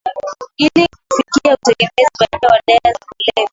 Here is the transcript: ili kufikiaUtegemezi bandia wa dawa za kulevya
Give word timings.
ili 0.57 0.87
kufikiaUtegemezi 1.11 2.11
bandia 2.19 2.49
wa 2.51 2.59
dawa 2.67 2.93
za 2.93 2.99
kulevya 3.07 3.49